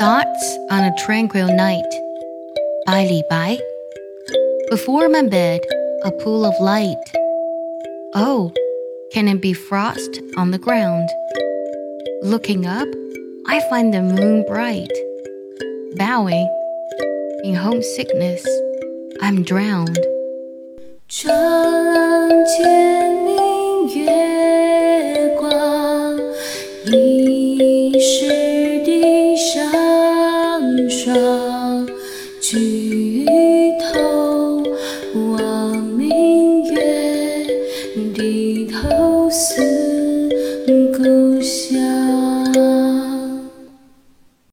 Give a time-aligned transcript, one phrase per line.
[0.00, 1.92] Thoughts on a Tranquil Night
[2.86, 3.58] by Li Bai.
[4.70, 5.60] Before my bed,
[6.04, 6.96] a pool of light.
[8.14, 8.52] Oh,
[9.12, 11.08] can it be frost on the ground?
[12.22, 12.88] Looking up,
[13.46, 14.92] I find the moon bright.
[15.96, 16.48] Bowing,
[17.44, 18.44] in homesickness,
[19.22, 19.98] I'm drowned.
[21.08, 26.18] 窗前明月光，
[26.86, 28.26] 疑是
[28.84, 29.70] 地上
[32.39, 33.25] 举
[33.79, 34.63] 头
[35.35, 37.45] 望明月，
[38.13, 39.61] 低头思
[40.93, 41.80] 故乡。